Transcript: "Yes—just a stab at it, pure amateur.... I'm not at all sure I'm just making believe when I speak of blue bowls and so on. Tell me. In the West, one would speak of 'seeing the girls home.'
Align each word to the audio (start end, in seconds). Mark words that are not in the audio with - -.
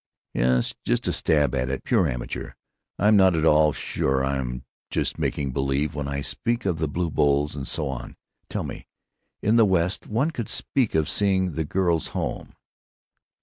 "Yes—just 0.33 1.07
a 1.07 1.13
stab 1.13 1.53
at 1.53 1.69
it, 1.69 1.83
pure 1.83 2.07
amateur.... 2.09 2.53
I'm 2.97 3.15
not 3.15 3.35
at 3.35 3.45
all 3.45 3.71
sure 3.71 4.25
I'm 4.25 4.63
just 4.89 5.19
making 5.19 5.51
believe 5.51 5.93
when 5.93 6.07
I 6.07 6.21
speak 6.21 6.65
of 6.65 6.77
blue 6.91 7.11
bowls 7.11 7.55
and 7.55 7.67
so 7.67 7.87
on. 7.87 8.15
Tell 8.49 8.63
me. 8.63 8.87
In 9.43 9.57
the 9.57 9.63
West, 9.65 10.07
one 10.07 10.31
would 10.35 10.49
speak 10.49 10.95
of 10.95 11.07
'seeing 11.07 11.53
the 11.53 11.65
girls 11.65 12.07
home.' 12.17 12.55